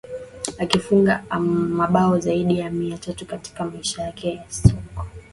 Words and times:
akifunga 0.57 1.23
mabao 1.69 2.19
zaidi 2.19 2.59
ya 2.59 2.69
mia 2.71 2.97
tatu 2.97 3.25
katika 3.25 3.65
maisha 3.65 4.03
yake 4.03 4.33
ya 4.33 4.49
soka 4.51 5.05